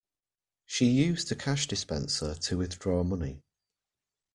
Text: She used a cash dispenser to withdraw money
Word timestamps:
She 0.65 0.87
used 0.87 1.31
a 1.31 1.35
cash 1.35 1.67
dispenser 1.67 2.33
to 2.33 2.57
withdraw 2.57 3.03
money 3.03 3.43